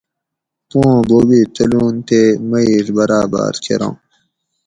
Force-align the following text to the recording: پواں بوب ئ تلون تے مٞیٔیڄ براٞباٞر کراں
پواں 0.69 0.99
بوب 1.07 1.29
ئ 1.37 1.41
تلون 1.55 1.95
تے 2.07 2.21
مٞیٔیڄ 2.49 2.87
براٞباٞر 2.95 3.55
کراں 3.65 3.95